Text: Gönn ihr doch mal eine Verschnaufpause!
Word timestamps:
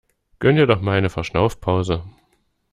Gönn 0.39 0.57
ihr 0.57 0.65
doch 0.65 0.81
mal 0.81 0.97
eine 0.97 1.11
Verschnaufpause! 1.11 2.03